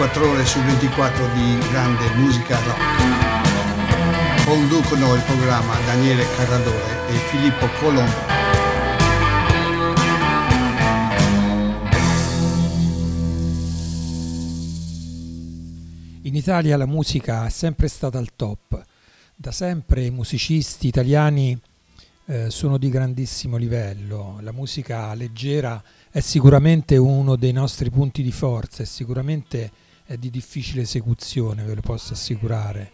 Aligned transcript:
24 0.00 0.30
ore 0.30 0.46
su 0.46 0.58
24 0.60 1.26
di 1.34 1.58
grande 1.70 2.08
musica 2.14 2.58
rock. 2.64 2.80
Conducono 4.46 5.14
il 5.14 5.20
programma 5.24 5.78
Daniele 5.84 6.24
Carradore 6.36 7.06
e 7.10 7.12
Filippo 7.28 7.66
Colombo. 7.78 8.16
In 16.22 16.34
Italia 16.34 16.78
la 16.78 16.86
musica 16.86 17.44
è 17.44 17.50
sempre 17.50 17.88
stata 17.88 18.16
al 18.16 18.34
top. 18.36 18.82
Da 19.36 19.52
sempre 19.52 20.06
i 20.06 20.10
musicisti 20.10 20.86
italiani 20.86 21.60
eh, 22.24 22.48
sono 22.48 22.78
di 22.78 22.88
grandissimo 22.88 23.58
livello. 23.58 24.38
La 24.40 24.52
musica 24.52 25.12
leggera 25.12 25.82
è 26.10 26.20
sicuramente 26.20 26.96
uno 26.96 27.36
dei 27.36 27.52
nostri 27.52 27.90
punti 27.90 28.22
di 28.22 28.32
forza 28.32 28.82
e 28.82 28.86
sicuramente 28.86 29.88
è 30.10 30.16
di 30.16 30.28
difficile 30.28 30.82
esecuzione, 30.82 31.62
ve 31.62 31.76
lo 31.76 31.82
posso 31.82 32.14
assicurare. 32.14 32.90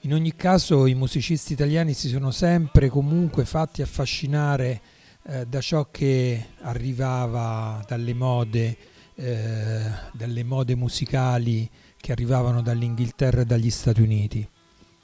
In 0.00 0.12
ogni 0.12 0.36
caso 0.36 0.84
i 0.84 0.94
musicisti 0.94 1.54
italiani 1.54 1.94
si 1.94 2.08
sono 2.08 2.30
sempre 2.30 2.90
comunque 2.90 3.46
fatti 3.46 3.80
affascinare 3.80 4.80
eh, 5.22 5.46
da 5.46 5.62
ciò 5.62 5.88
che 5.90 6.48
arrivava 6.60 7.82
dalle 7.88 8.12
mode, 8.12 8.76
eh, 9.14 9.90
dalle 10.12 10.44
mode 10.44 10.76
musicali 10.76 11.68
che 11.96 12.12
arrivavano 12.12 12.60
dall'Inghilterra 12.60 13.40
e 13.40 13.46
dagli 13.46 13.70
Stati 13.70 14.02
Uniti. 14.02 14.46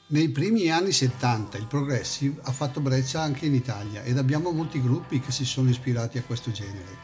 Nei 0.09 0.29
primi 0.29 0.69
anni 0.69 0.91
70 0.91 1.57
il 1.57 1.65
progressive 1.65 2.39
ha 2.43 2.51
fatto 2.51 2.81
breccia 2.81 3.21
anche 3.21 3.47
in 3.47 3.55
Italia 3.55 4.03
ed 4.03 4.19
abbiamo 4.19 4.51
molti 4.51 4.79
gruppi 4.79 5.19
che 5.19 5.31
si 5.31 5.43
sono 5.43 5.71
ispirati 5.71 6.19
a 6.19 6.23
questo 6.23 6.51
genere, 6.51 6.97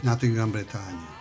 nato 0.00 0.24
in 0.24 0.32
Gran 0.32 0.50
Bretagna. 0.50 1.19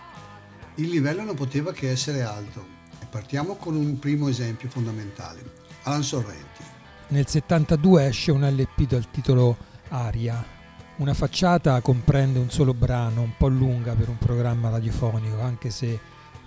Il 0.80 0.88
livello 0.88 1.24
non 1.24 1.36
poteva 1.36 1.74
che 1.74 1.90
essere 1.90 2.22
alto 2.22 2.66
e 3.02 3.06
partiamo 3.10 3.56
con 3.56 3.76
un 3.76 4.00
primo 4.00 4.30
esempio 4.30 4.70
fondamentale, 4.70 5.42
Alan 5.84 6.04
Sorrenti. 6.04 6.64
Nel 7.10 7.28
72 7.28 8.06
esce 8.06 8.32
un 8.32 8.48
LP 8.48 8.88
dal 8.88 9.12
titolo 9.12 9.58
Aria. 9.90 10.42
Una 10.96 11.14
facciata 11.14 11.82
comprende 11.82 12.40
un 12.40 12.50
solo 12.50 12.74
brano, 12.74 13.24
un 13.24 13.34
po' 13.38 13.50
lunga 13.50 13.94
per 13.94 14.08
un 14.08 14.18
programma 14.18 14.70
radiofonico, 14.70 15.42
anche 15.42 15.70
se 15.70 16.00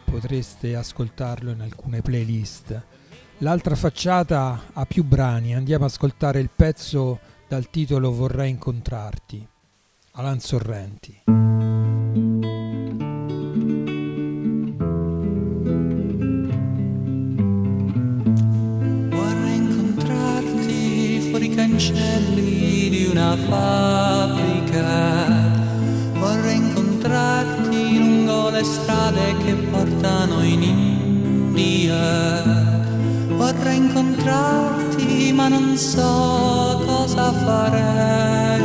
potreste 0.02 0.76
ascoltarlo 0.76 1.50
in 1.50 1.60
alcune 1.60 2.00
playlist. 2.00 2.82
L'altra 3.38 3.74
facciata 3.74 4.70
ha 4.72 4.86
più 4.86 5.04
brani, 5.04 5.54
andiamo 5.54 5.84
ad 5.84 5.90
ascoltare 5.90 6.40
il 6.40 6.48
pezzo 6.48 7.20
dal 7.46 7.68
titolo 7.68 8.10
Vorrei 8.12 8.48
incontrarti. 8.48 9.46
Alan 10.12 10.40
Sorrenti. 10.40 11.51
Una 23.32 23.36
fabbrica. 23.36 25.26
Vorrei 26.18 26.56
incontrarti 26.56 27.98
lungo 27.98 28.50
le 28.50 28.62
strade 28.62 29.36
che 29.44 29.54
portano 29.54 30.42
in 30.42 30.62
India. 30.62 32.52
Vorrei 33.28 33.76
incontrarti 33.76 35.32
ma 35.32 35.48
non 35.48 35.76
so 35.76 36.82
cosa 36.84 37.32
farei. 37.32 38.60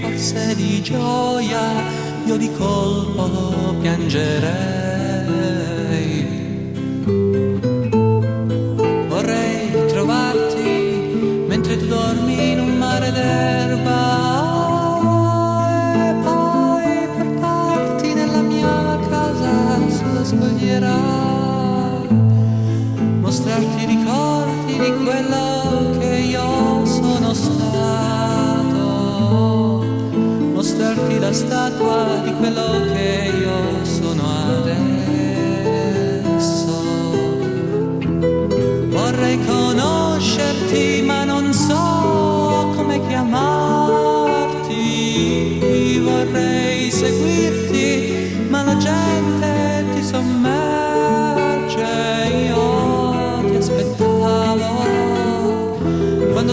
Forse 0.00 0.54
di 0.54 0.80
gioia 0.82 1.82
io 2.24 2.36
di 2.36 2.50
colpo 2.52 3.74
piangerei. 3.80 5.63
D'erba 13.34 14.02
e 16.08 16.14
poi 16.22 17.08
portarti 17.16 18.08
nella 18.14 18.42
mia 18.42 18.98
casa 19.08 19.54
sulla 19.96 20.24
scogliera, 20.24 20.96
mostrarti 23.20 23.86
ricordi 23.86 24.78
di 24.84 24.92
quello 25.02 25.44
che 25.98 26.12
io 26.34 26.84
sono 26.84 27.34
stato, 27.34 28.82
mostrarti 30.54 31.18
la 31.18 31.32
statua 31.32 32.20
di 32.24 32.32
quello 32.34 32.66
che 32.92 32.93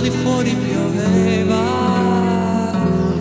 quando 0.02 0.10
di 0.10 0.10
fuori 0.10 0.56
pioveva. 0.56 1.62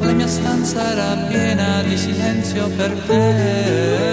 La 0.00 0.12
mia 0.12 0.26
stanza 0.26 0.92
era 0.92 1.26
piena 1.28 1.82
di 1.82 1.96
silenzio 1.96 2.68
per 2.68 2.92
te. 3.06 4.09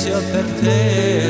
Di 0.00 0.06
silenzio 0.06 1.29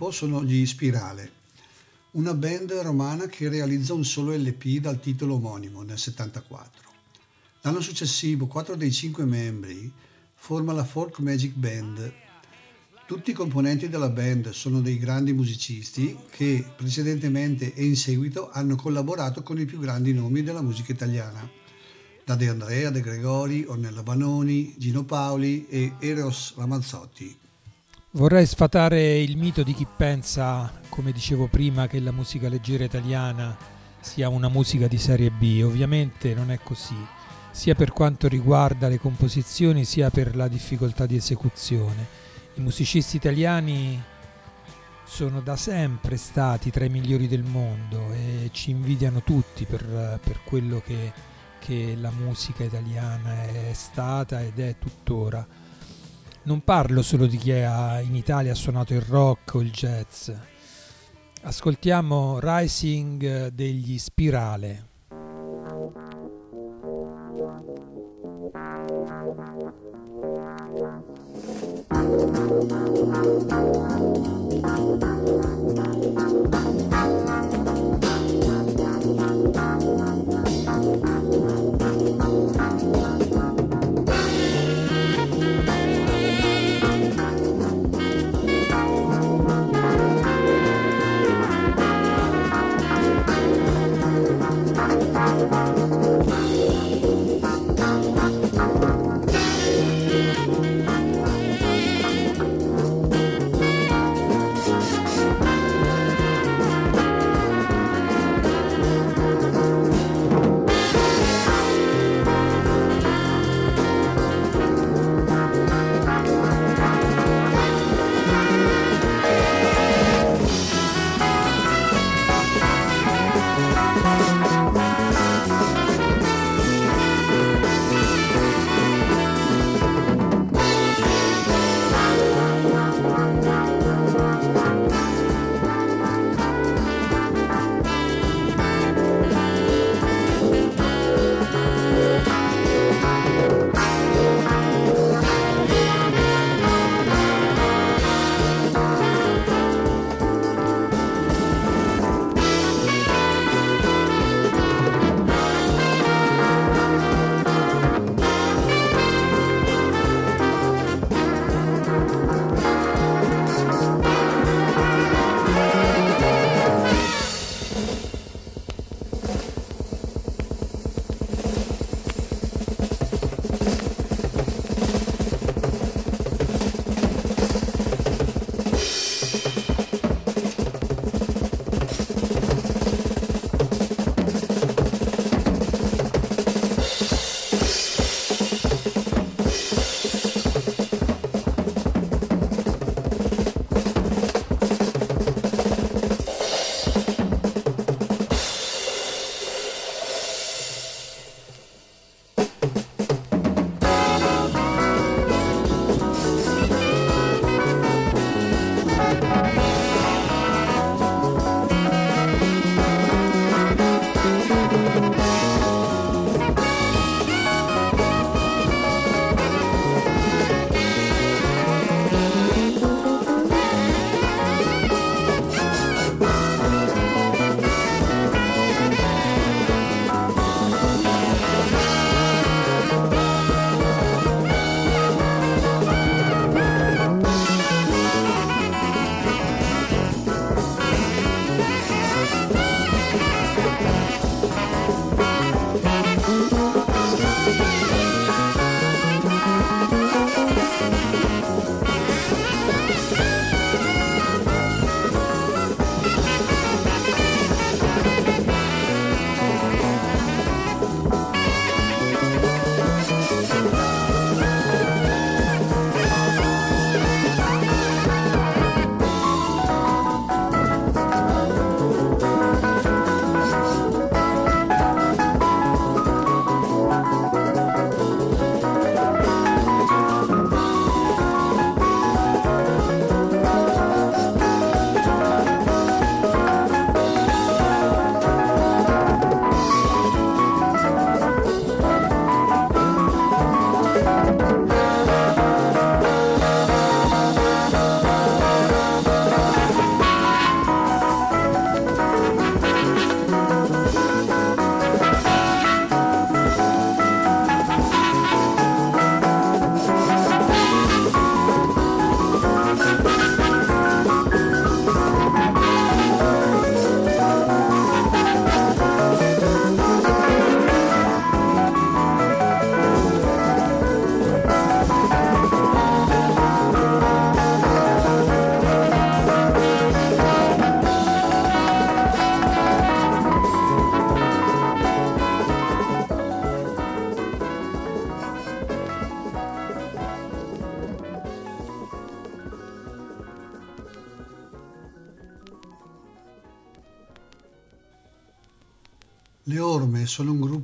gruppo 0.00 0.10
sono 0.12 0.42
gli 0.42 0.64
Spirale, 0.64 1.30
una 2.12 2.32
band 2.32 2.72
romana 2.72 3.26
che 3.26 3.50
realizza 3.50 3.92
un 3.92 4.02
solo 4.02 4.34
LP 4.34 4.78
dal 4.78 4.98
titolo 4.98 5.34
omonimo 5.34 5.82
nel 5.82 5.98
74. 5.98 6.88
L'anno 7.60 7.82
successivo, 7.82 8.46
quattro 8.46 8.76
dei 8.76 8.90
cinque 8.90 9.26
membri 9.26 9.92
forma 10.34 10.72
la 10.72 10.84
Folk 10.84 11.18
Magic 11.18 11.52
Band. 11.52 12.12
Tutti 13.06 13.32
i 13.32 13.34
componenti 13.34 13.90
della 13.90 14.08
band 14.08 14.48
sono 14.50 14.80
dei 14.80 14.96
grandi 14.96 15.34
musicisti 15.34 16.16
che 16.30 16.64
precedentemente 16.74 17.74
e 17.74 17.84
in 17.84 17.96
seguito 17.96 18.48
hanno 18.50 18.76
collaborato 18.76 19.42
con 19.42 19.60
i 19.60 19.66
più 19.66 19.78
grandi 19.80 20.14
nomi 20.14 20.42
della 20.42 20.62
musica 20.62 20.92
italiana, 20.92 21.46
da 22.24 22.36
De 22.36 22.48
Andrea, 22.48 22.88
De 22.88 23.02
Gregori, 23.02 23.66
Ornella 23.66 24.02
Banoni, 24.02 24.74
Gino 24.78 25.04
Paoli 25.04 25.66
e 25.68 25.92
Eros 25.98 26.54
Ramazzotti. 26.56 27.48
Vorrei 28.12 28.44
sfatare 28.44 29.20
il 29.20 29.36
mito 29.36 29.62
di 29.62 29.72
chi 29.72 29.86
pensa, 29.86 30.80
come 30.88 31.12
dicevo 31.12 31.46
prima, 31.46 31.86
che 31.86 32.00
la 32.00 32.10
musica 32.10 32.48
leggera 32.48 32.82
italiana 32.82 33.56
sia 34.00 34.28
una 34.28 34.48
musica 34.48 34.88
di 34.88 34.98
serie 34.98 35.30
B. 35.30 35.62
Ovviamente 35.64 36.34
non 36.34 36.50
è 36.50 36.58
così, 36.60 36.96
sia 37.52 37.76
per 37.76 37.92
quanto 37.92 38.26
riguarda 38.26 38.88
le 38.88 38.98
composizioni, 38.98 39.84
sia 39.84 40.10
per 40.10 40.34
la 40.34 40.48
difficoltà 40.48 41.06
di 41.06 41.14
esecuzione. 41.14 42.04
I 42.54 42.60
musicisti 42.62 43.14
italiani 43.14 44.02
sono 45.04 45.40
da 45.40 45.54
sempre 45.54 46.16
stati 46.16 46.72
tra 46.72 46.84
i 46.84 46.88
migliori 46.88 47.28
del 47.28 47.44
mondo 47.44 48.10
e 48.12 48.50
ci 48.50 48.72
invidiano 48.72 49.22
tutti 49.22 49.66
per, 49.66 50.18
per 50.20 50.40
quello 50.42 50.82
che, 50.84 51.12
che 51.60 51.94
la 51.96 52.10
musica 52.10 52.64
italiana 52.64 53.44
è 53.44 53.70
stata 53.72 54.42
ed 54.42 54.58
è 54.58 54.74
tuttora 54.80 55.46
non 56.44 56.62
parlo 56.62 57.02
solo 57.02 57.26
di 57.26 57.36
chi 57.36 57.52
ha, 57.52 58.00
in 58.00 58.14
Italia 58.14 58.52
ha 58.52 58.56
suonato 58.56 58.94
il 58.94 59.02
rock 59.02 59.54
o 59.54 59.60
il 59.60 59.70
jazz. 59.70 60.30
Ascoltiamo 61.42 62.38
Rising 62.40 63.48
degli 63.48 63.98
Spirale. 63.98 64.88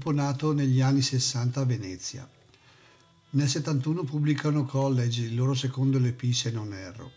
Gruppo 0.06 0.12
nato 0.12 0.52
negli 0.52 0.80
anni 0.80 1.02
60 1.02 1.60
a 1.60 1.64
Venezia. 1.64 2.28
Nel 3.30 3.48
71 3.48 4.04
pubblicano 4.04 4.64
College, 4.64 5.22
il 5.22 5.34
loro 5.34 5.52
secondo 5.54 5.98
LP 5.98 6.30
se 6.30 6.52
non 6.52 6.72
erro. 6.72 7.10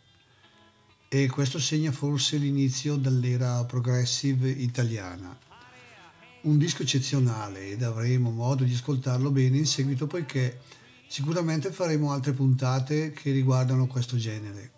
E 1.07 1.27
questo 1.27 1.59
segna 1.59 1.91
forse 1.91 2.37
l'inizio 2.37 2.95
dell'era 2.95 3.63
progressive 3.65 4.49
italiana. 4.49 5.37
Un 6.41 6.57
disco 6.57 6.81
eccezionale 6.81 7.69
ed 7.69 7.83
avremo 7.83 8.31
modo 8.31 8.63
di 8.63 8.73
ascoltarlo 8.73 9.29
bene 9.29 9.57
in 9.57 9.67
seguito 9.67 10.07
poiché 10.07 10.59
sicuramente 11.07 11.71
faremo 11.71 12.11
altre 12.11 12.31
puntate 12.31 13.11
che 13.11 13.31
riguardano 13.31 13.85
questo 13.85 14.17
genere. 14.17 14.71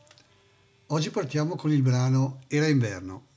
Oggi 0.88 1.12
partiamo 1.12 1.56
con 1.56 1.72
il 1.72 1.82
brano 1.82 2.42
Era 2.48 2.68
inverno. 2.68 3.30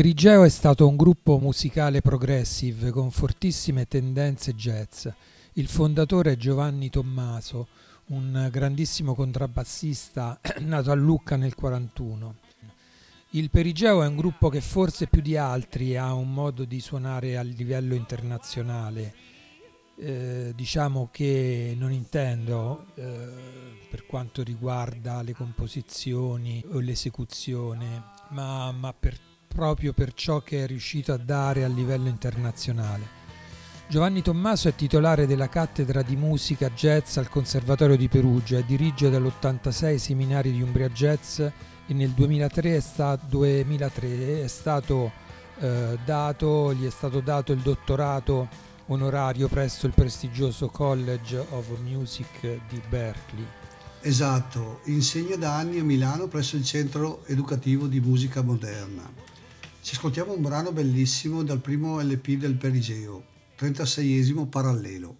Perigeo 0.00 0.44
è 0.44 0.48
stato 0.48 0.88
un 0.88 0.96
gruppo 0.96 1.38
musicale 1.38 2.00
progressive 2.00 2.90
con 2.90 3.10
fortissime 3.10 3.86
tendenze 3.86 4.54
jazz. 4.54 5.06
Il 5.52 5.68
fondatore 5.68 6.32
è 6.32 6.36
Giovanni 6.38 6.88
Tommaso, 6.88 7.68
un 8.06 8.48
grandissimo 8.50 9.14
contrabbassista 9.14 10.40
nato 10.60 10.90
a 10.90 10.94
Lucca 10.94 11.36
nel 11.36 11.52
1941. 11.54 12.34
Il 13.32 13.50
Perigeo 13.50 14.02
è 14.02 14.06
un 14.06 14.16
gruppo 14.16 14.48
che 14.48 14.62
forse 14.62 15.06
più 15.06 15.20
di 15.20 15.36
altri 15.36 15.98
ha 15.98 16.14
un 16.14 16.32
modo 16.32 16.64
di 16.64 16.80
suonare 16.80 17.36
a 17.36 17.42
livello 17.42 17.94
internazionale. 17.94 19.14
Eh, 19.98 20.54
diciamo 20.56 21.10
che 21.12 21.76
non 21.78 21.92
intendo 21.92 22.86
eh, 22.94 23.28
per 23.90 24.06
quanto 24.06 24.42
riguarda 24.42 25.20
le 25.20 25.34
composizioni 25.34 26.64
o 26.70 26.78
l'esecuzione, 26.78 28.02
ma, 28.30 28.72
ma 28.72 28.94
per, 28.98 29.28
proprio 29.52 29.92
per 29.92 30.14
ciò 30.14 30.40
che 30.40 30.64
è 30.64 30.66
riuscito 30.66 31.12
a 31.12 31.16
dare 31.16 31.64
a 31.64 31.68
livello 31.68 32.08
internazionale. 32.08 33.18
Giovanni 33.88 34.22
Tommaso 34.22 34.68
è 34.68 34.74
titolare 34.74 35.26
della 35.26 35.48
cattedra 35.48 36.02
di 36.02 36.14
musica 36.14 36.70
jazz 36.70 37.16
al 37.16 37.28
Conservatorio 37.28 37.96
di 37.96 38.08
Perugia 38.08 38.58
e 38.58 38.64
dirige 38.64 39.10
dall'86 39.10 39.96
seminari 39.96 40.52
di 40.52 40.62
Umbria 40.62 40.88
Jazz 40.88 41.40
e 41.40 41.52
nel 41.88 42.10
2003 42.10 42.76
è 42.76 42.80
stato, 42.80 43.26
2003 43.28 44.44
è 44.44 44.46
stato 44.46 45.10
eh, 45.58 45.98
dato, 46.04 46.72
gli 46.72 46.86
è 46.86 46.90
stato 46.90 47.18
dato 47.18 47.50
il 47.50 47.58
dottorato 47.58 48.48
onorario 48.86 49.48
presso 49.48 49.86
il 49.86 49.92
prestigioso 49.92 50.68
College 50.68 51.44
of 51.50 51.66
Music 51.80 52.60
di 52.68 52.80
Berkeley. 52.88 53.46
Esatto, 54.02 54.80
insegna 54.84 55.34
da 55.34 55.56
anni 55.56 55.80
a 55.80 55.84
Milano 55.84 56.28
presso 56.28 56.54
il 56.56 56.64
Centro 56.64 57.26
Educativo 57.26 57.88
di 57.88 58.00
Musica 58.00 58.40
Moderna. 58.40 59.29
Ci 59.82 59.94
ascoltiamo 59.94 60.34
un 60.34 60.42
brano 60.42 60.72
bellissimo 60.72 61.42
dal 61.42 61.60
primo 61.60 62.00
LP 62.02 62.32
del 62.32 62.54
Perigeo, 62.54 63.24
36esimo 63.58 64.46
parallelo. 64.46 65.19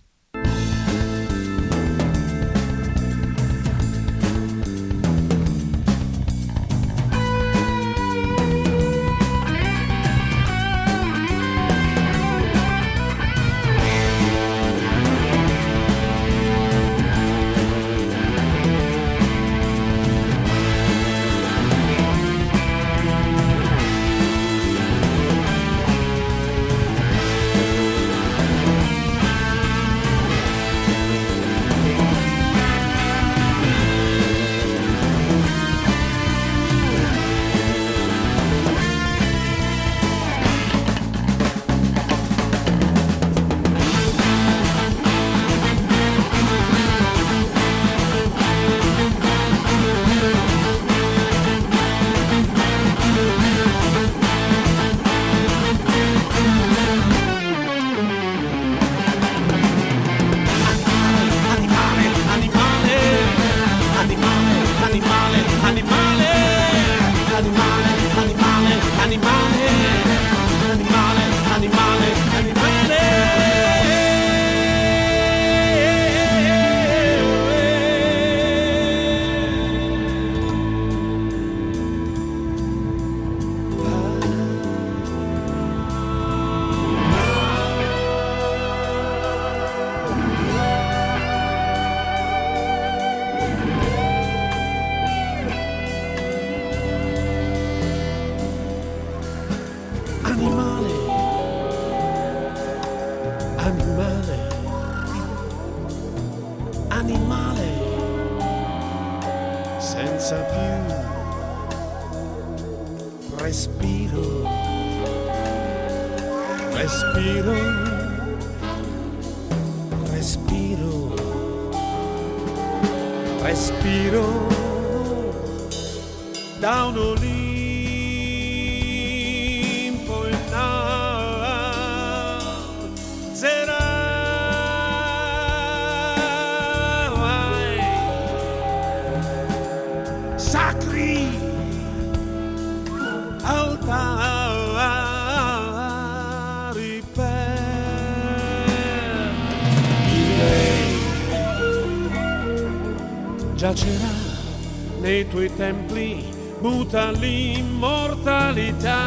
Muta 156.92 157.12
l'immortalità. 157.12 159.00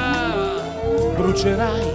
Brucerai 1.16 1.86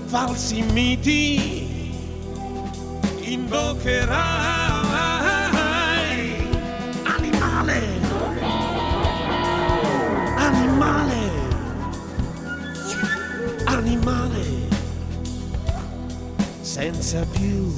falsi 0.06 0.62
miti 0.62 1.25
senza 16.76 17.26
più 17.32 17.74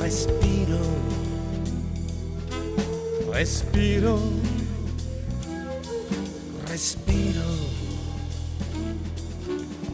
respiro, 0.00 0.80
respiro, 3.30 4.18
respiro, 6.66 7.44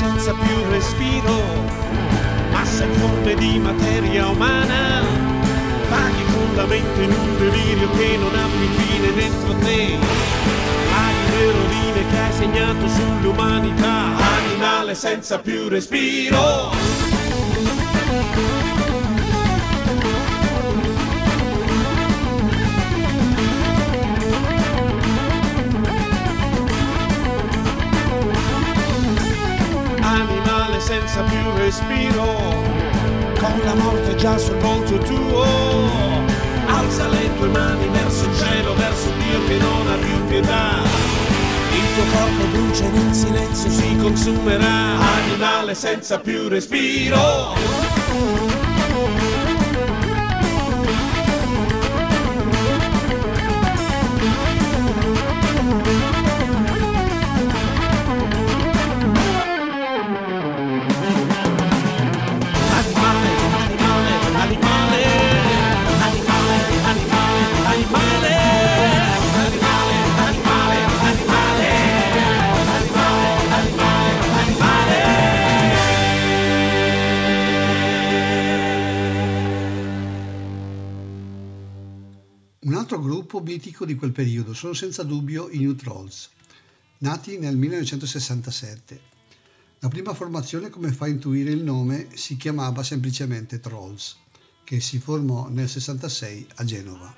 senza 0.04 0.34
più 0.34 0.70
respiro, 0.70 1.41
massa 2.51 2.84
in 2.84 2.93
forme 2.95 3.36
di 3.36 3.58
materia 3.58 4.28
umana, 4.28 5.01
vaghi 5.89 6.24
con 6.26 6.56
in 7.04 7.12
un 7.12 7.38
delirio 7.38 7.89
che 7.91 8.18
non 8.18 8.36
ha 8.36 8.47
più 8.47 8.68
fine 8.68 9.14
dentro 9.14 9.54
te, 9.60 9.97
hai 10.93 11.16
le 11.30 11.51
rovine 11.51 12.08
che 12.10 12.20
hai 12.20 12.34
segnato 12.34 12.88
sull'umanità, 12.89 14.18
animale 14.18 14.93
senza 14.93 15.39
più 15.39 15.70
respiro. 15.70 16.72
Senza 31.14 31.30
più 31.30 31.51
respiro, 31.57 32.26
con 33.38 33.61
la 33.64 33.76
morte 33.76 34.16
già 34.16 34.36
sul 34.36 34.57
volto 34.57 34.97
tuo. 34.97 35.45
Alza 36.66 37.07
le 37.07 37.30
tue 37.38 37.49
mani 37.49 37.88
verso 37.89 38.26
il 38.26 38.36
cielo, 38.36 38.74
verso 38.74 39.11
Dio 39.20 39.45
che 39.45 39.57
non 39.57 39.88
ha 39.89 39.95
più 39.95 40.26
pietà. 40.26 40.82
Il 41.72 41.93
tuo 41.93 42.03
corpo 42.18 42.45
brucia 42.57 42.86
e 42.86 42.89
nel 42.89 43.14
silenzio 43.14 43.70
si 43.70 43.95
consumerà. 43.97 44.97
Animale 45.28 45.76
senza 45.76 46.18
più 46.18 46.47
respiro. 46.47 47.72
Mitico 83.43 83.85
di 83.85 83.95
quel 83.95 84.11
periodo 84.11 84.53
sono 84.53 84.73
senza 84.73 85.03
dubbio 85.03 85.49
i 85.49 85.59
New 85.59 85.75
Trolls, 85.75 86.29
nati 86.99 87.37
nel 87.37 87.55
1967. 87.57 89.11
La 89.79 89.89
prima 89.89 90.13
formazione, 90.13 90.69
come 90.69 90.91
fa 90.91 91.05
a 91.05 91.09
intuire 91.09 91.51
il 91.51 91.61
nome, 91.61 92.07
si 92.13 92.37
chiamava 92.37 92.83
semplicemente 92.83 93.59
Trolls, 93.59 94.17
che 94.63 94.79
si 94.79 94.97
formò 94.97 95.49
nel 95.49 95.67
66 95.67 96.47
a 96.55 96.63
Genova. 96.63 97.15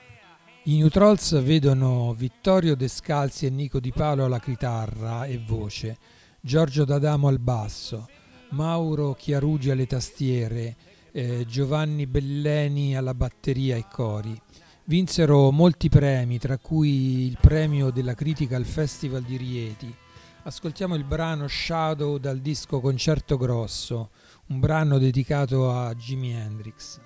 I 0.63 0.77
New 0.77 0.87
Trolls 0.87 1.39
vedono 1.43 2.15
Vittorio 2.15 2.75
Descalzi 2.75 3.45
e 3.45 3.51
Nico 3.51 3.79
Di 3.79 3.91
Paolo 3.91 4.25
alla 4.25 4.39
chitarra 4.39 5.25
e 5.25 5.37
voce, 5.37 5.97
Giorgio 6.41 6.85
D'Adamo 6.85 7.27
al 7.27 7.37
basso, 7.37 8.07
Mauro 8.49 9.13
Chiarugi 9.13 9.69
alle 9.69 9.85
tastiere, 9.85 10.75
eh, 11.11 11.45
Giovanni 11.47 12.07
Belleni 12.07 12.97
alla 12.97 13.13
batteria 13.13 13.75
e 13.75 13.85
cori. 13.91 14.41
Vinsero 14.87 15.49
molti 15.49 15.89
premi, 15.89 16.37
tra 16.37 16.59
cui 16.59 17.25
il 17.25 17.39
premio 17.41 17.89
della 17.89 18.13
critica 18.13 18.55
al 18.55 18.65
Festival 18.65 19.23
di 19.23 19.35
Rieti. 19.35 19.91
Ascoltiamo 20.43 20.93
il 20.93 21.03
brano 21.03 21.47
Shadow 21.47 22.19
dal 22.19 22.37
disco 22.37 22.79
Concerto 22.79 23.35
Grosso, 23.35 24.11
un 24.49 24.59
brano 24.59 24.99
dedicato 24.99 25.71
a 25.71 25.91
Jimi 25.95 26.33
Hendrix. 26.33 26.99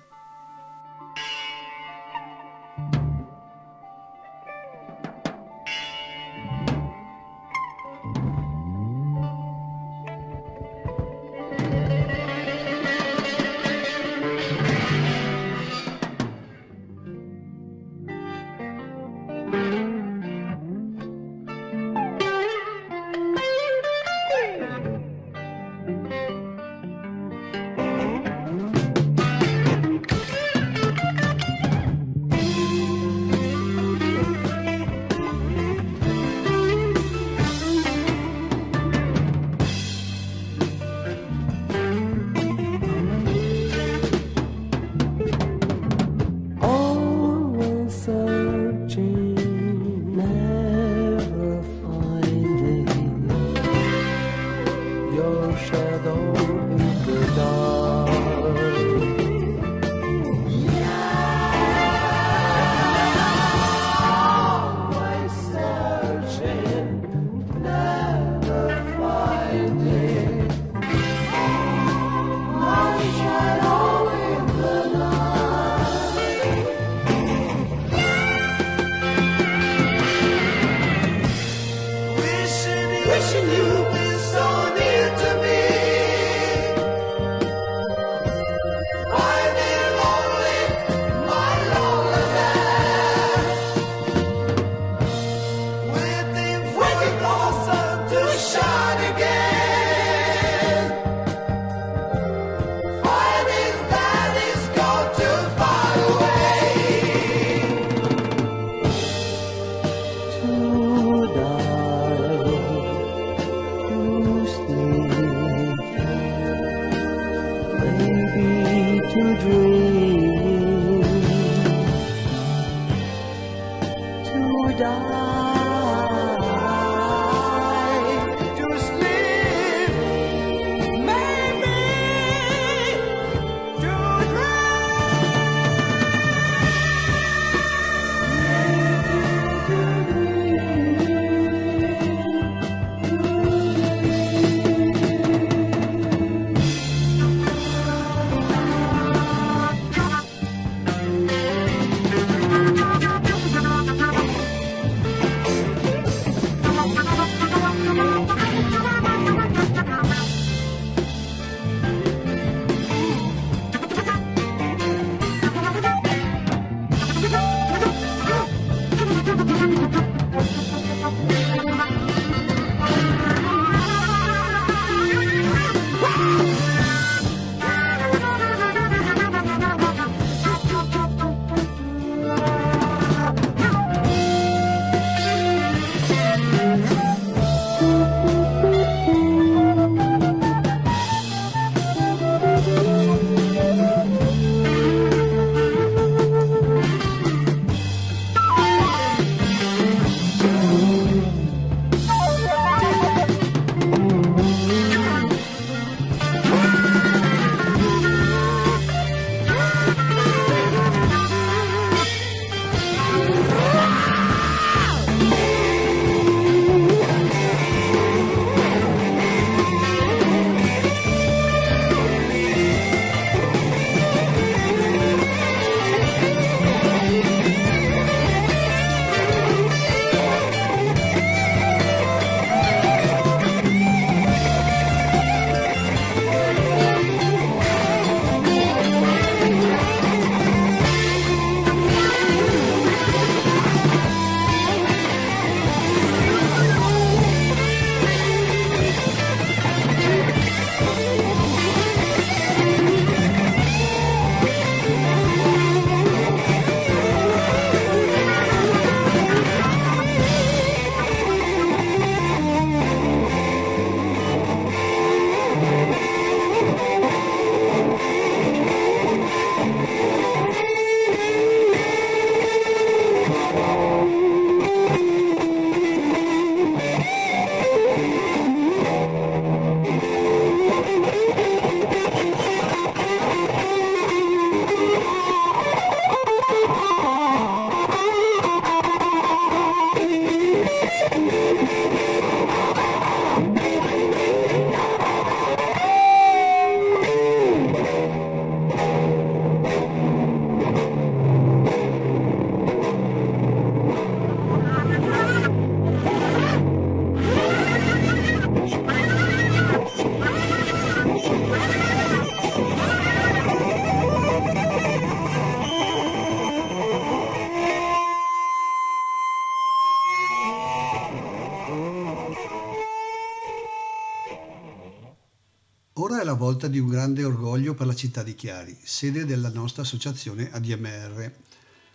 Per 327.80 327.88
la 327.88 327.94
città 327.94 328.22
di 328.22 328.34
Chiari, 328.34 328.76
sede 328.82 329.24
della 329.24 329.48
nostra 329.48 329.80
associazione 329.80 330.50
ADMR, 330.52 331.32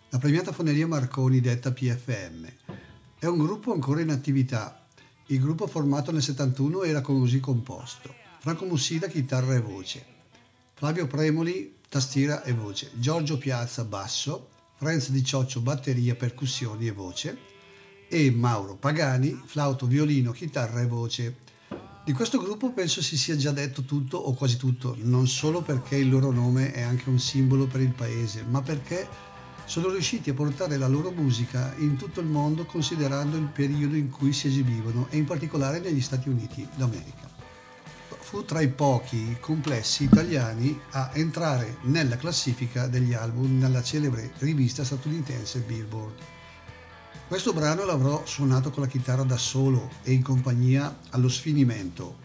la 0.10 0.18
premiata 0.18 0.52
Foneria 0.52 0.88
Marconi 0.88 1.40
detta 1.40 1.72
PFM. 1.72 2.48
È 3.20 3.28
un 3.28 3.38
gruppo 3.38 3.72
ancora 3.72 4.02
in 4.02 4.10
attività. 4.10 4.84
Il 5.28 5.40
gruppo 5.40 5.68
formato 5.68 6.12
nel 6.12 6.24
71 6.24 6.82
era 6.86 7.02
così 7.02 7.40
composto. 7.40 8.12
Franco 8.40 8.66
Mussida 8.66 9.06
chitarra 9.06 9.54
e 9.54 9.60
voce, 9.60 10.04
Flavio 10.74 11.06
Premoli 11.06 11.76
tastiera 11.88 12.42
e 12.42 12.54
voce, 12.54 12.90
Giorgio 12.94 13.38
Piazza 13.38 13.84
basso, 13.84 14.50
Franz 14.78 15.12
Di 15.12 15.24
Cioccio 15.24 15.62
batteria, 15.62 16.16
percussioni 16.16 16.88
e 16.88 16.92
voce 16.94 17.38
e 18.08 18.32
Mauro 18.32 18.76
Pagani 18.76 19.40
flauto, 19.46 19.86
violino, 19.86 20.32
chitarra 20.32 20.82
e 20.82 20.88
voce. 20.88 21.36
Di 22.06 22.14
questo 22.14 22.38
gruppo 22.38 22.72
penso 22.72 23.02
si 23.02 23.18
sia 23.18 23.36
già 23.36 23.50
detto 23.50 23.82
tutto 23.82 24.18
o 24.18 24.36
quasi 24.36 24.58
tutto, 24.58 24.96
non 25.00 25.28
solo 25.28 25.64
perché 25.64 25.96
il 25.96 26.08
loro 26.08 26.30
nome 26.30 26.72
è 26.72 26.84
anche 26.84 27.10
un 27.10 27.18
simbolo 27.18 27.66
per 27.66 27.82
il 27.82 27.94
paese, 27.94 28.44
ma 28.48 28.62
perché 28.62 29.10
sono 29.66 29.90
riusciti 29.90 30.30
a 30.30 30.36
portare 30.36 30.78
la 30.78 30.88
loro 30.88 31.10
musica 31.10 31.74
in 31.80 31.96
tutto 31.96 32.20
il 32.20 32.28
mondo 32.28 32.66
considerando 32.66 33.38
il 33.38 33.48
periodo 33.48 33.96
in 33.96 34.12
cui 34.12 34.34
si 34.34 34.46
esibivano 34.46 35.08
e 35.10 35.18
in 35.18 35.26
particolare 35.26 35.80
negli 35.80 36.00
Stati 36.00 36.30
Uniti 36.30 36.68
d'America. 36.76 37.28
Fu 38.20 38.46
tra 38.46 38.62
i 38.62 38.70
pochi 38.70 39.38
complessi 39.40 40.04
italiani 40.04 40.80
a 40.92 41.10
entrare 41.14 41.78
nella 41.86 42.18
classifica 42.18 42.86
degli 42.86 43.16
album 43.16 43.58
nella 43.58 43.82
celebre 43.82 44.32
rivista 44.38 44.84
statunitense 44.84 45.62
Billboard. 45.62 46.14
Questo 47.28 47.54
brano 47.54 47.86
l'avrò 47.86 48.24
suonato 48.24 48.70
con 48.70 48.84
la 48.84 48.88
chitarra 48.88 49.24
da 49.24 49.38
solo 49.38 49.90
e 50.04 50.12
in 50.12 50.22
compagnia 50.22 50.96
allo 51.10 51.28
sfinimento 51.28 52.18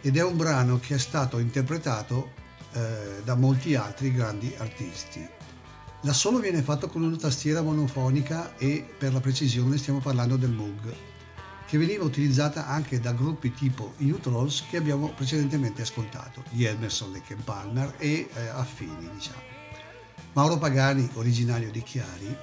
ed 0.00 0.16
è 0.16 0.22
un 0.22 0.36
brano 0.36 0.78
che 0.78 0.94
è 0.94 0.98
stato 0.98 1.38
interpretato 1.38 2.30
eh, 2.72 3.20
da 3.24 3.34
molti 3.34 3.74
altri 3.74 4.14
grandi 4.14 4.54
artisti. 4.56 5.28
L'assolo 6.02 6.38
viene 6.38 6.62
fatto 6.62 6.88
con 6.88 7.02
una 7.02 7.16
tastiera 7.16 7.62
monofonica 7.62 8.56
e 8.58 8.88
per 8.96 9.12
la 9.12 9.18
precisione 9.18 9.76
stiamo 9.76 9.98
parlando 9.98 10.36
del 10.36 10.52
Moog, 10.52 10.94
che 11.66 11.76
veniva 11.76 12.04
utilizzata 12.04 12.68
anche 12.68 13.00
da 13.00 13.12
gruppi 13.12 13.52
tipo 13.52 13.94
i 13.96 14.04
New 14.04 14.20
Trolls 14.20 14.62
che 14.70 14.76
abbiamo 14.76 15.12
precedentemente 15.16 15.82
ascoltato, 15.82 16.44
gli 16.50 16.64
Emerson, 16.64 17.10
Lake 17.10 17.34
Palmer 17.42 17.92
e 17.98 18.28
eh, 18.32 18.46
affini 18.46 19.10
diciamo. 19.12 19.42
Mauro 20.34 20.58
Pagani, 20.58 21.10
originario 21.14 21.72
di 21.72 21.82
Chiari, 21.82 22.36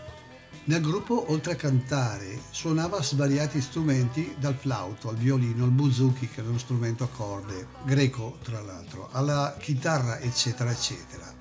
nel 0.68 0.82
gruppo, 0.82 1.32
oltre 1.32 1.54
a 1.54 1.56
cantare, 1.56 2.42
suonava 2.50 3.02
svariati 3.04 3.62
strumenti, 3.62 4.36
dal 4.40 4.56
flauto 4.56 5.10
al 5.10 5.16
violino, 5.16 5.64
al 5.64 5.70
buzuki, 5.70 6.28
che 6.28 6.42
è 6.42 6.44
uno 6.44 6.58
strumento 6.58 7.04
a 7.04 7.08
corde, 7.08 7.68
greco 7.84 8.40
tra 8.42 8.62
l'altro, 8.62 9.10
alla 9.12 9.56
chitarra, 9.60 10.20
eccetera, 10.20 10.72
eccetera. 10.72 11.32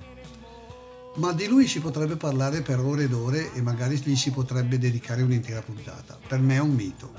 Ma 1.15 1.31
di 1.31 1.47
lui 1.47 1.65
si 1.65 1.79
potrebbe 1.79 2.17
parlare 2.17 2.61
per 2.61 2.79
ore 2.79 3.05
ed 3.05 3.13
ore 3.13 3.51
e 3.53 3.63
magari 3.63 3.97
gli 3.97 4.15
si 4.15 4.29
potrebbe 4.29 4.77
dedicare 4.77 5.23
un'intera 5.23 5.61
puntata. 5.61 6.19
Per 6.27 6.39
me 6.39 6.55
è 6.55 6.59
un 6.59 6.75
mito. 6.75 7.11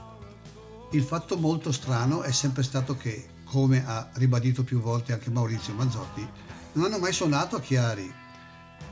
Il 0.92 1.02
fatto 1.02 1.36
molto 1.36 1.72
strano 1.72 2.22
è 2.22 2.30
sempre 2.30 2.62
stato 2.62 2.96
che, 2.96 3.26
come 3.44 3.84
ha 3.84 4.10
ribadito 4.12 4.62
più 4.62 4.80
volte 4.80 5.12
anche 5.12 5.30
Maurizio 5.30 5.74
Mazzotti, 5.74 6.24
non 6.74 6.84
hanno 6.84 6.98
mai 6.98 7.12
suonato 7.12 7.56
a 7.56 7.60
Chiari, 7.60 8.12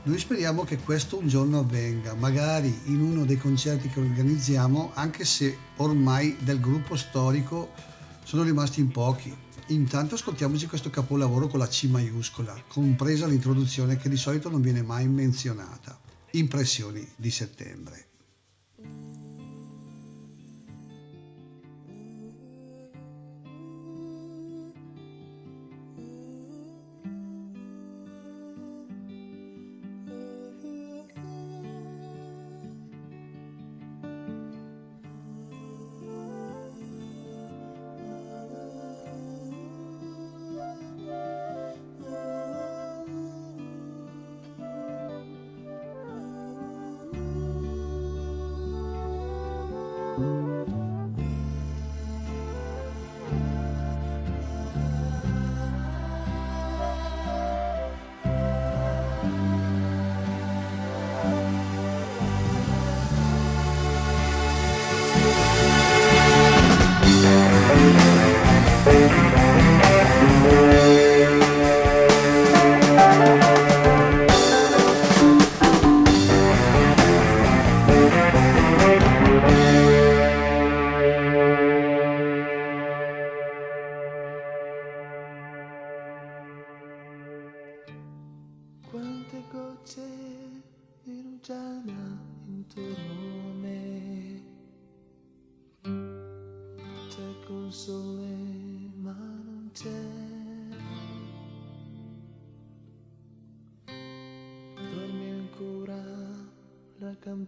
noi 0.05 0.19
speriamo 0.19 0.63
che 0.63 0.77
questo 0.77 1.17
un 1.17 1.27
giorno 1.27 1.59
avvenga, 1.59 2.13
magari 2.13 2.81
in 2.85 3.01
uno 3.01 3.25
dei 3.25 3.37
concerti 3.37 3.89
che 3.89 3.99
organizziamo, 3.99 4.91
anche 4.93 5.25
se 5.25 5.57
ormai 5.77 6.37
del 6.41 6.59
gruppo 6.59 6.95
storico 6.95 7.71
sono 8.23 8.43
rimasti 8.43 8.81
in 8.81 8.91
pochi. 8.91 9.35
Intanto 9.69 10.13
ascoltiamoci 10.13 10.67
questo 10.67 10.91
capolavoro 10.91 11.47
con 11.47 11.57
la 11.57 11.67
C 11.67 11.85
maiuscola, 11.89 12.55
compresa 12.67 13.25
l'introduzione 13.25 13.97
che 13.97 14.09
di 14.09 14.17
solito 14.17 14.47
non 14.47 14.61
viene 14.61 14.83
mai 14.83 15.07
menzionata. 15.07 15.99
Impressioni 16.31 17.07
di 17.15 17.31
settembre. 17.31 18.04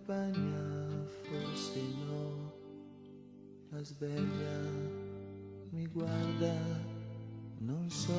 La 0.08 0.14
campagna, 0.14 1.06
forse 1.24 1.82
no. 2.06 2.54
La 3.70 3.84
sveglia 3.84 4.60
mi 5.72 5.86
guarda, 5.88 6.54
non 7.60 7.90
so. 7.90 8.14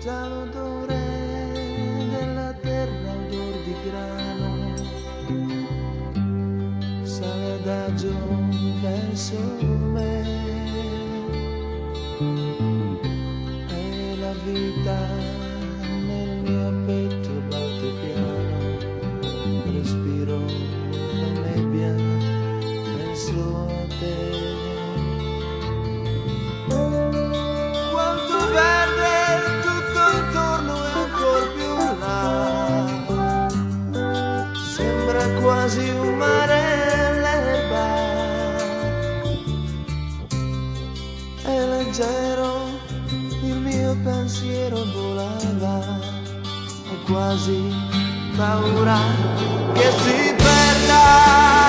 Già 0.00 0.28
l'odore 0.28 0.98
della 2.10 2.52
terra, 2.54 3.12
odor 3.12 3.62
di 3.64 3.74
grano, 3.84 4.76
sale 7.04 7.52
adagio 7.60 8.12
verso 8.82 9.79
quasi 47.10 47.74
paura 48.36 48.98
che 49.74 49.90
si 50.02 50.34
perda. 50.36 51.59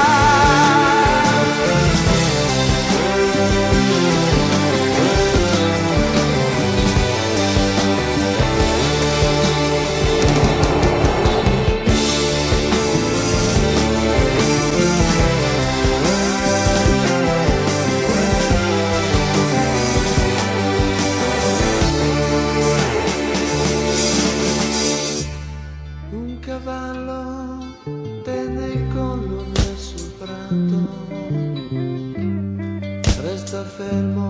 enfermo. 33.91 34.20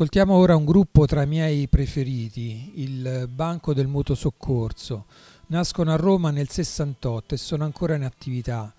Ascoltiamo 0.00 0.32
ora 0.32 0.56
un 0.56 0.64
gruppo 0.64 1.04
tra 1.04 1.24
i 1.24 1.26
miei 1.26 1.68
preferiti, 1.68 2.72
il 2.76 3.28
Banco 3.30 3.74
del 3.74 3.86
Mutuo 3.86 4.14
Soccorso. 4.14 5.04
Nascono 5.48 5.92
a 5.92 5.96
Roma 5.96 6.30
nel 6.30 6.48
68 6.48 7.34
e 7.34 7.36
sono 7.36 7.64
ancora 7.64 7.96
in 7.96 8.04
attività. 8.04 8.72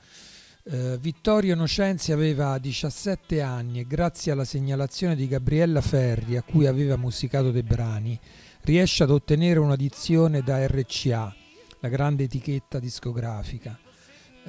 Eh, 0.64 0.98
Vittorio 1.00 1.54
Nocenzi 1.54 2.12
aveva 2.12 2.58
17 2.58 3.40
anni 3.40 3.82
e 3.82 3.86
grazie 3.86 4.32
alla 4.32 4.46
segnalazione 4.46 5.16
di 5.16 5.28
Gabriella 5.28 5.82
Ferri, 5.82 6.38
a 6.38 6.42
cui 6.42 6.66
aveva 6.66 6.96
musicato 6.96 7.52
dei 7.52 7.62
brani, 7.62 8.20
riesce 8.62 9.04
ad 9.04 9.12
ottenere 9.12 9.60
un'audizione 9.60 10.42
da 10.42 10.66
RCA, 10.66 11.36
la 11.82 11.88
grande 11.88 12.24
etichetta 12.24 12.80
discografica. 12.80 13.78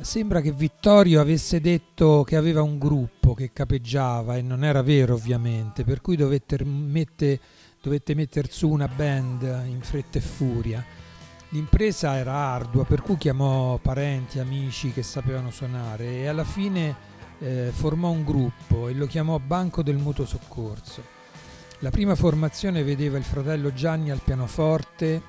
Sembra 0.00 0.40
che 0.40 0.52
Vittorio 0.52 1.20
avesse 1.20 1.60
detto 1.60 2.24
che 2.24 2.36
aveva 2.36 2.62
un 2.62 2.78
gruppo 2.78 3.34
che 3.34 3.52
capeggiava 3.52 4.36
e 4.36 4.42
non 4.42 4.64
era 4.64 4.82
vero 4.82 5.14
ovviamente, 5.14 5.84
per 5.84 6.00
cui 6.00 6.16
dovette, 6.16 6.64
mette, 6.64 7.38
dovette 7.80 8.14
metter 8.14 8.50
su 8.50 8.68
una 8.68 8.88
band 8.88 9.42
in 9.66 9.80
fretta 9.80 10.18
e 10.18 10.22
furia. 10.22 10.84
L'impresa 11.50 12.16
era 12.16 12.32
ardua, 12.32 12.84
per 12.84 13.02
cui 13.02 13.16
chiamò 13.16 13.78
parenti, 13.78 14.38
amici 14.38 14.92
che 14.92 15.02
sapevano 15.02 15.50
suonare 15.50 16.04
e 16.16 16.26
alla 16.26 16.44
fine 16.44 16.96
eh, 17.38 17.70
formò 17.72 18.10
un 18.10 18.24
gruppo 18.24 18.88
e 18.88 18.94
lo 18.94 19.06
chiamò 19.06 19.38
Banco 19.38 19.82
del 19.82 19.98
Mutuo 19.98 20.24
Soccorso. 20.24 21.04
La 21.80 21.90
prima 21.90 22.14
formazione 22.14 22.82
vedeva 22.82 23.18
il 23.18 23.24
fratello 23.24 23.72
Gianni 23.72 24.10
al 24.10 24.22
pianoforte, 24.24 25.22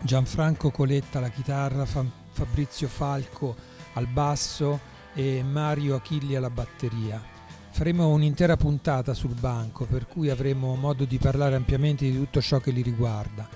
Gianfranco 0.00 0.70
Coletta 0.70 1.18
alla 1.18 1.30
chitarra, 1.30 1.86
Fa- 1.86 2.04
Fabrizio 2.32 2.88
Falco 2.88 3.70
al 3.94 4.06
basso 4.06 4.80
e 5.14 5.42
Mario 5.42 5.96
Achilli 5.96 6.34
alla 6.34 6.50
batteria. 6.50 7.22
Faremo 7.70 8.08
un'intera 8.08 8.56
puntata 8.56 9.14
sul 9.14 9.34
banco, 9.34 9.86
per 9.86 10.06
cui 10.06 10.28
avremo 10.28 10.74
modo 10.74 11.04
di 11.04 11.18
parlare 11.18 11.54
ampiamente 11.54 12.04
di 12.04 12.16
tutto 12.16 12.40
ciò 12.40 12.58
che 12.58 12.70
li 12.70 12.82
riguarda. 12.82 13.48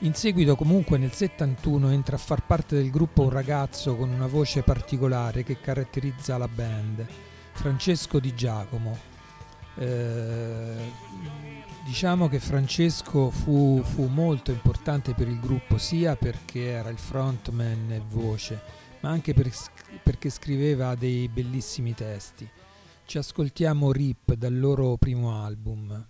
In 0.00 0.14
seguito 0.14 0.56
comunque 0.56 0.98
nel 0.98 1.12
71 1.12 1.90
entra 1.90 2.16
a 2.16 2.18
far 2.18 2.44
parte 2.44 2.76
del 2.76 2.90
gruppo 2.90 3.22
un 3.22 3.30
ragazzo 3.30 3.96
con 3.96 4.10
una 4.10 4.26
voce 4.26 4.62
particolare 4.62 5.44
che 5.44 5.60
caratterizza 5.60 6.36
la 6.36 6.48
band, 6.48 7.06
Francesco 7.52 8.18
Di 8.18 8.34
Giacomo. 8.34 9.12
Eh, 9.76 10.90
diciamo 11.84 12.28
che 12.28 12.38
Francesco 12.38 13.30
fu, 13.30 13.82
fu, 13.82 14.06
molto 14.06 14.50
importante 14.50 15.14
per 15.14 15.28
il 15.28 15.40
gruppo 15.40 15.78
sia 15.78 16.16
perché 16.16 16.70
era 16.70 16.90
il 16.90 16.98
frontman 16.98 17.90
e 17.90 18.02
voce, 18.08 18.60
ma 19.04 19.10
anche 19.10 19.34
per, 19.34 19.52
perché 20.02 20.30
scriveva 20.30 20.94
dei 20.94 21.28
bellissimi 21.28 21.92
testi. 21.92 22.48
Ci 23.04 23.18
ascoltiamo 23.18 23.92
Rip 23.92 24.32
dal 24.32 24.58
loro 24.58 24.96
primo 24.96 25.44
album. 25.44 26.06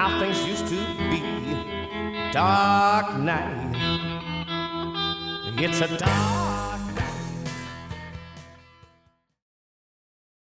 How 0.00 0.18
things 0.18 0.46
used 0.46 0.66
to 0.66 0.89